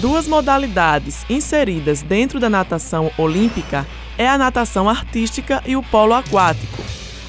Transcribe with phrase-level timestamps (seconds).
[0.00, 3.84] Duas modalidades inseridas dentro da natação olímpica
[4.16, 6.84] é a natação artística e o polo aquático.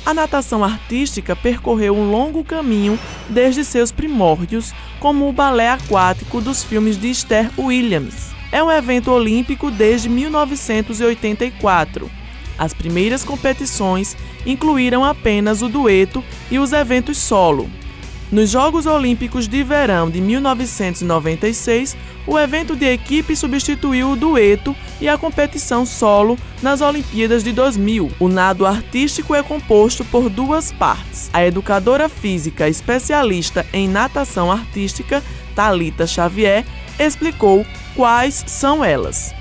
[0.06, 6.64] A natação artística percorreu um longo caminho desde seus primórdios, como o balé aquático dos
[6.64, 8.30] filmes de Esther Williams.
[8.52, 12.08] É um evento olímpico desde 1984.
[12.56, 14.16] As primeiras competições
[14.46, 17.68] incluíram apenas o dueto e os eventos solo.
[18.32, 21.98] Nos Jogos Olímpicos de Verão de 1996,
[22.28, 28.12] o evento de equipe substituiu o dueto e a competição solo nas Olimpíadas de 2000.
[28.20, 31.28] O nado artístico é composto por duas partes.
[31.34, 35.24] A educadora física especialista em natação artística,
[35.56, 36.64] Talita Xavier,
[37.00, 37.66] explicou
[37.96, 39.34] quais são elas.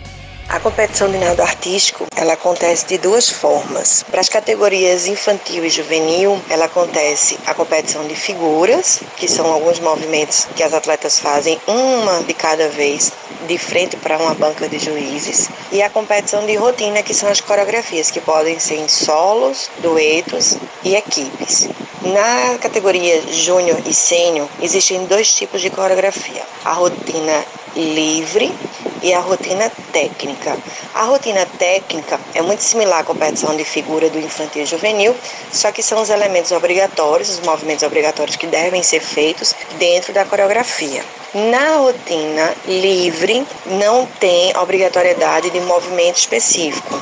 [0.51, 4.03] A competição de nado artístico, ela acontece de duas formas.
[4.11, 9.79] Para as categorias infantil e juvenil, ela acontece a competição de figuras, que são alguns
[9.79, 13.13] movimentos que as atletas fazem uma de cada vez
[13.47, 17.43] de frente para uma banca de juízes, e a competição de rotina, que são as
[17.43, 21.69] coreografias, que podem ser em solos, duetos e equipes.
[22.01, 27.45] Na categoria júnior e sênior, existem dois tipos de coreografia: a rotina
[27.79, 28.53] livre
[29.03, 30.57] e a rotina técnica.
[30.95, 35.15] A rotina técnica é muito similar à competição de figura do infantil e juvenil,
[35.53, 40.25] só que são os elementos obrigatórios, os movimentos obrigatórios que devem ser feitos dentro da
[40.25, 41.05] coreografia.
[41.35, 47.01] Na rotina livre, não tem obrigatoriedade de movimento específico.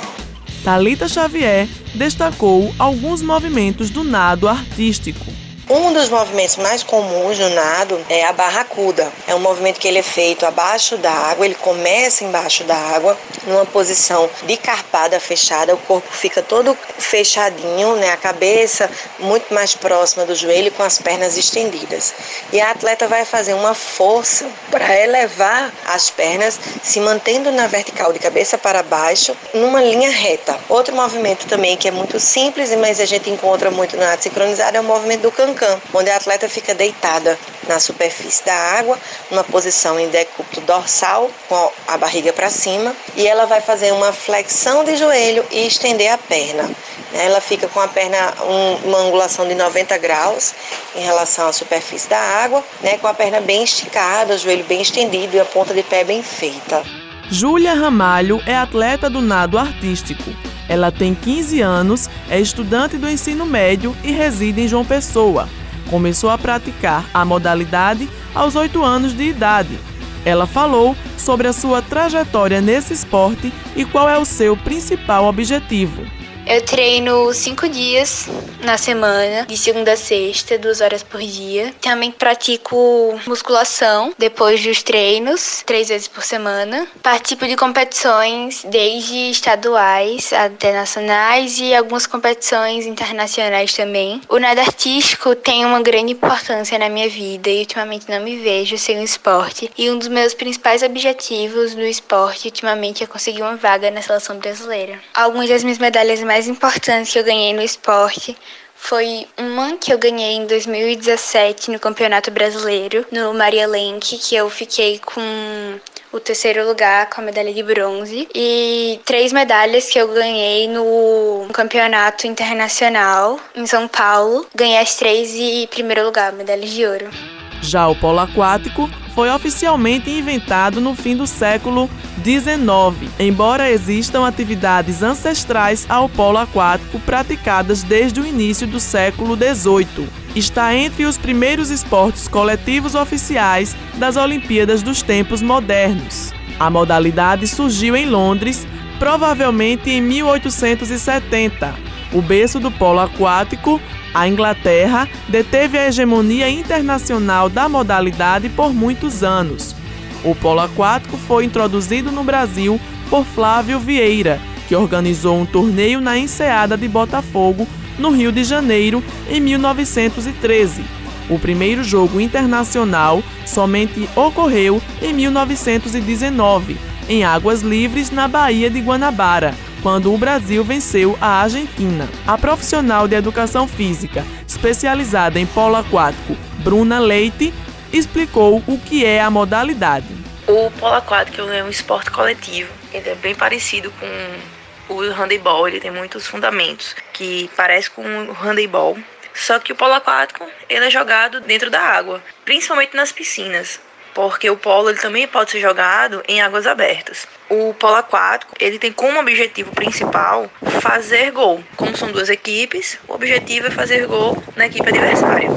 [0.65, 5.46] Talita Xavier destacou alguns movimentos do nado artístico.
[5.69, 9.13] Um dos movimentos mais comuns no nado é a barracuda.
[9.27, 13.19] É um movimento que ele é feito abaixo da água, ele começa embaixo da água,
[13.49, 18.13] numa posição de carpada fechada, o corpo fica todo fechadinho, né?
[18.13, 22.15] A cabeça muito mais próxima do joelho com as pernas estendidas.
[22.53, 28.13] E a atleta vai fazer uma força para elevar as pernas, se mantendo na vertical
[28.13, 30.57] de cabeça para baixo, numa linha reta.
[30.69, 34.77] Outro movimento também que é muito simples, mas a gente encontra muito no nado sincronizado
[34.77, 38.99] é o movimento do cancan onde a atleta fica deitada na superfície da água,
[39.31, 44.13] numa posição em decúbito dorsal, com a barriga para cima, e ela vai fazer uma
[44.13, 46.71] flexão de joelho e estender a perna.
[47.13, 50.55] Ela fica com a perna um, uma angulação de 90 graus
[50.95, 54.83] em relação à superfície da água, né, com a perna bem esticada, o joelho bem
[54.83, 56.85] estendido e a ponta de pé bem feita.
[57.29, 60.46] Júlia Ramalho é atleta do nado artístico.
[60.69, 65.49] Ela tem 15 anos, é estudante do ensino médio e reside em João Pessoa.
[65.89, 69.79] Começou a praticar a modalidade aos 8 anos de idade.
[70.25, 76.03] Ela falou sobre a sua trajetória nesse esporte e qual é o seu principal objetivo.
[76.49, 78.29] Eu treino cinco dias
[78.63, 81.75] na semana, de segunda a sexta, duas horas por dia.
[81.81, 86.87] Também pratico musculação depois dos treinos, três vezes por semana.
[87.03, 94.21] Participo de competições, desde estaduais até nacionais e algumas competições internacionais também.
[94.29, 98.79] O nado artístico tem uma grande importância na minha vida e ultimamente não me vejo
[98.79, 99.69] sem o esporte.
[99.77, 104.39] E um dos meus principais objetivos no esporte ultimamente é conseguir uma vaga na seleção
[104.39, 105.01] brasileira.
[105.13, 108.37] Algumas das minhas medalhas mais mais importantes que eu ganhei no esporte
[108.75, 114.51] foi uma que eu ganhei em 2017 no Campeonato Brasileiro, no Maria Lenk, que eu
[114.51, 115.81] fiquei com
[116.13, 121.49] o terceiro lugar com a medalha de bronze e três medalhas que eu ganhei no
[121.55, 124.47] campeonato internacional em São Paulo.
[124.55, 127.36] Ganhei as três e primeiro lugar, medalha de ouro.
[127.63, 131.89] Já o polo aquático foi oficialmente inventado no fim do século
[132.23, 140.07] XIX, embora existam atividades ancestrais ao polo aquático praticadas desde o início do século XVIII.
[140.35, 146.31] Está entre os primeiros esportes coletivos oficiais das Olimpíadas dos tempos modernos.
[146.61, 148.67] A modalidade surgiu em Londres,
[148.99, 151.75] provavelmente em 1870.
[152.13, 153.81] O berço do polo aquático
[154.17, 159.77] a Inglaterra deteve a hegemonia internacional da modalidade por muitos anos.
[160.25, 162.81] O polo aquático foi introduzido no Brasil
[163.11, 167.69] por Flávio Vieira, que organizou um torneio na Enseada de Botafogo,
[167.99, 170.83] no Rio de Janeiro, em 1913.
[171.29, 179.55] O primeiro jogo internacional somente ocorreu em 1919, em águas livres na Baía de Guanabara,
[179.87, 182.09] quando o Brasil venceu a Argentina.
[182.27, 187.55] A profissional de educação física especializada em polo aquático, Bruna Leite,
[187.93, 190.09] explicou o que é a modalidade.
[190.49, 192.69] O polo aquático é um esporte coletivo.
[192.93, 198.33] Ele é bem parecido com o handebol, ele tem muitos fundamentos que parece com o
[198.33, 198.99] handebol,
[199.33, 203.79] só que o polo aquático ele é jogado dentro da água, principalmente nas piscinas.
[204.17, 207.29] Porque o polo ele também pode ser jogado em águas abertas.
[207.51, 211.63] O polo aquático, ele tem como objetivo principal fazer gol.
[211.77, 215.51] Como são duas equipes, o objetivo é fazer gol na equipe adversária.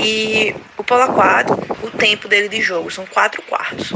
[0.00, 3.92] E o polo aquático, o tempo dele de jogo são quatro quartos.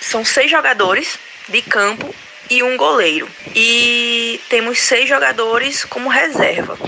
[0.00, 2.14] São seis jogadores de campo
[2.48, 3.28] e um goleiro.
[3.56, 6.78] E temos seis jogadores como reserva.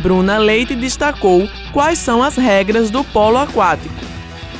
[0.00, 4.03] Bruna Leite destacou quais são as regras do polo aquático.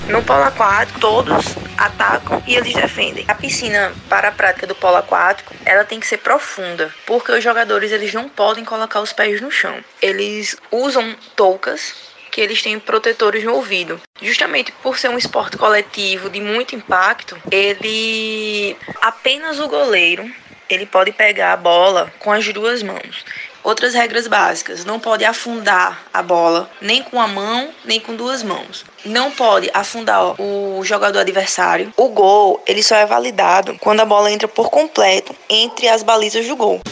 [0.09, 3.25] No polo aquático, todos atacam e eles defendem.
[3.27, 7.43] A piscina para a prática do polo aquático, ela tem que ser profunda, porque os
[7.43, 9.83] jogadores eles não podem colocar os pés no chão.
[10.03, 11.95] Eles usam toucas
[12.31, 14.01] que eles têm protetores no ouvido.
[14.21, 20.31] Justamente por ser um esporte coletivo de muito impacto, ele apenas o goleiro
[20.69, 23.25] ele pode pegar a bola com as duas mãos.
[23.65, 28.43] Outras regras básicas: não pode afundar a bola nem com a mão, nem com duas
[28.43, 28.85] mãos.
[29.07, 31.91] Não pode afundar o jogador adversário.
[31.97, 36.47] O gol, ele só é validado quando a bola entra por completo entre as balizas
[36.47, 36.83] do gol.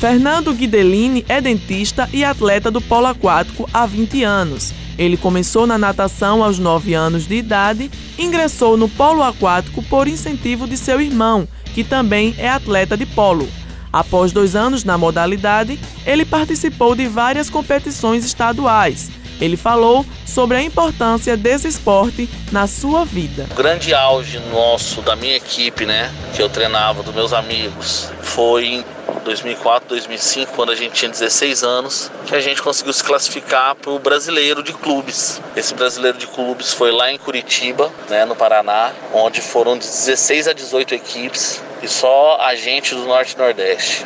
[0.00, 4.72] Fernando Guidelini é dentista e atleta do polo aquático há 20 anos.
[4.96, 10.66] Ele começou na natação aos 9 anos de idade, ingressou no polo aquático por incentivo
[10.66, 13.48] de seu irmão, que também é atleta de polo.
[13.92, 19.10] Após dois anos na modalidade, ele participou de várias competições estaduais.
[19.40, 23.46] Ele falou sobre a importância desse esporte na sua vida.
[23.52, 28.66] O grande auge nosso, da minha equipe, né, que eu treinava, dos meus amigos, foi
[28.66, 28.84] em
[29.24, 33.90] 2004, 2005, quando a gente tinha 16 anos, que a gente conseguiu se classificar para
[33.90, 35.40] o brasileiro de clubes.
[35.54, 40.48] Esse brasileiro de clubes foi lá em Curitiba, né, no Paraná, onde foram de 16
[40.48, 44.04] a 18 equipes e só a gente do Norte e Nordeste.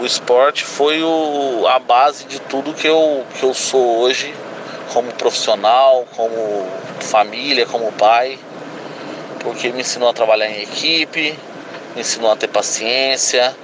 [0.00, 4.34] O esporte foi o, a base de tudo que eu, que eu sou hoje
[4.92, 6.66] como profissional, como
[7.00, 8.38] família, como pai,
[9.40, 11.38] porque me ensinou a trabalhar em equipe,
[11.94, 13.54] me ensinou a ter paciência,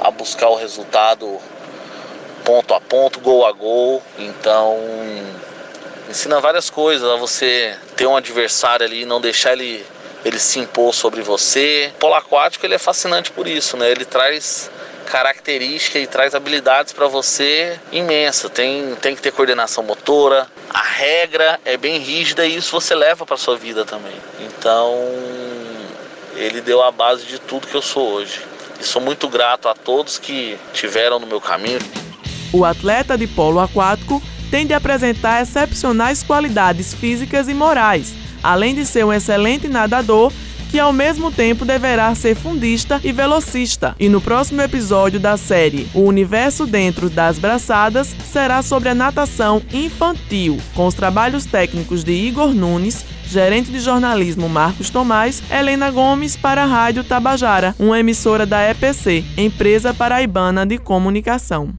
[0.00, 1.38] a buscar o resultado
[2.44, 4.02] ponto a ponto, gol a gol.
[4.18, 4.78] Então,
[6.08, 9.84] ensina várias coisas, a você ter um adversário ali e não deixar ele
[10.24, 11.92] ele se impor sobre você.
[11.96, 13.90] O polo aquático ele é fascinante por isso, né?
[13.90, 14.70] Ele traz
[15.04, 18.48] característica e traz habilidades para você imensa.
[18.48, 20.46] Tem, tem que ter coordenação motora.
[20.70, 24.14] A regra é bem rígida e isso você leva para sua vida também.
[24.40, 24.94] Então,
[26.34, 28.40] ele deu a base de tudo que eu sou hoje.
[28.80, 31.78] E sou muito grato a todos que tiveram no meu caminho.
[32.52, 38.86] O atleta de polo aquático tem de apresentar excepcionais qualidades físicas e morais, além de
[38.86, 40.30] ser um excelente nadador
[40.70, 43.94] que ao mesmo tempo deverá ser fundista e velocista.
[43.98, 49.62] E no próximo episódio da série O Universo Dentro das Braçadas será sobre a natação
[49.72, 56.36] infantil, com os trabalhos técnicos de Igor Nunes, gerente de jornalismo Marcos Tomás, Helena Gomes
[56.36, 61.74] para a Rádio Tabajara, uma emissora da EPC, Empresa Paraibana de Comunicação.